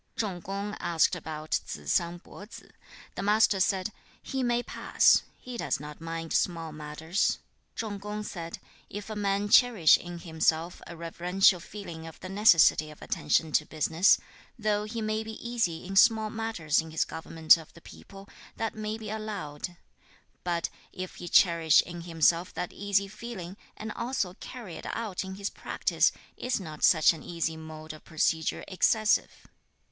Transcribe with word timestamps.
2. 0.15 0.21
Chung 0.21 0.41
kung 0.41 0.73
asked 0.79 1.15
about 1.15 1.51
Tsze 1.51 1.87
sang 1.87 2.17
Po 2.19 2.43
tsze. 2.43 2.71
The 3.13 3.21
Master 3.21 3.59
said, 3.59 3.91
'He 4.23 4.41
may 4.41 4.63
pass. 4.63 5.21
He 5.37 5.57
does 5.57 5.79
not 5.79 6.01
mind 6.01 6.33
small 6.33 6.71
matters.' 6.71 7.37
3. 7.75 7.75
Chung 7.75 7.99
kung 7.99 8.23
said, 8.23 8.57
'If 8.89 9.11
a 9.11 9.15
man 9.15 9.47
cherish 9.47 9.99
in 9.99 10.17
himself 10.17 10.81
a 10.87 10.97
reverential 10.97 11.59
feeling 11.59 12.07
of 12.07 12.19
the 12.19 12.29
necessity 12.29 12.89
of 12.89 12.99
attention 13.03 13.51
to 13.51 13.63
business, 13.67 14.17
though 14.57 14.85
he 14.85 15.03
may 15.03 15.23
be 15.23 15.33
easy 15.47 15.85
in 15.85 15.95
small 15.95 16.31
matters 16.31 16.81
in 16.81 16.89
his 16.89 17.05
government 17.05 17.55
of 17.55 17.71
the 17.75 17.79
people, 17.81 18.27
that 18.55 18.73
may 18.73 18.97
be 18.97 19.11
allowed. 19.11 19.77
But 20.43 20.69
if 20.91 21.17
he 21.17 21.27
cherish 21.27 21.83
in 21.83 22.01
himself 22.01 22.51
that 22.55 22.73
easy 22.73 23.07
feeling, 23.07 23.55
and 23.77 23.91
also 23.91 24.33
carry 24.39 24.77
it 24.77 24.85
out 24.95 25.23
in 25.23 25.35
his 25.35 25.51
practice, 25.51 26.11
is 26.37 26.59
not 26.59 26.83
such 26.83 27.13
an 27.13 27.21
easy 27.21 27.55
mode 27.55 27.93
of 27.93 28.03
procedure 28.03 28.65
excessive?' 28.67 29.45